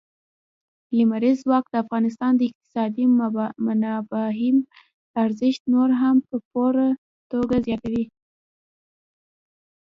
لمریز 0.97 1.37
ځواک 1.45 1.65
د 1.69 1.73
افغانستان 1.83 2.31
د 2.37 2.41
اقتصادي 2.49 3.05
منابعم 3.65 4.57
ارزښت 5.23 5.61
نور 5.73 5.89
هم 6.01 6.15
په 6.27 6.35
پوره 6.49 6.87
توګه 7.31 7.55
زیاتوي. 7.65 8.05